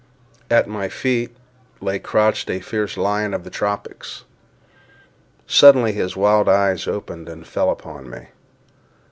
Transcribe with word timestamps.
At 0.49 0.67
my 0.67 0.89
feet 0.89 1.29
lay 1.79 1.99
crouched 1.99 2.49
a 2.49 2.59
fierce 2.59 2.97
lion 2.97 3.35
of 3.35 3.43
the 3.43 3.51
tropics. 3.51 4.23
Suddenly 5.45 5.91
his 5.91 6.17
wild 6.17 6.49
eyes 6.49 6.87
opened 6.87 7.29
and 7.29 7.45
fell 7.45 7.69
upon 7.69 8.09
me. 8.09 8.29